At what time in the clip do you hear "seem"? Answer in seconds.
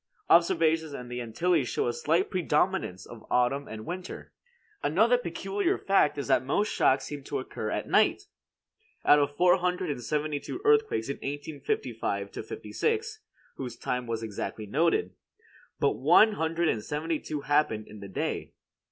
7.05-7.23